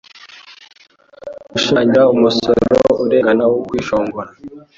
Gushimangira 1.51 2.03
umusoro 2.15 2.75
urengana 3.03 3.43
wo 3.51 3.57
kwishongora. 3.67 4.29